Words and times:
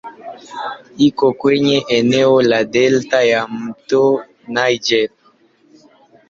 Iko 1.07 1.29
kwenye 1.39 1.77
eneo 1.97 2.41
la 2.41 2.63
delta 2.63 3.21
ya 3.23 3.47
"mto 3.51 4.05
Niger". 4.55 5.09